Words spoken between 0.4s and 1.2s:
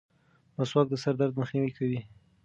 مسواک د سر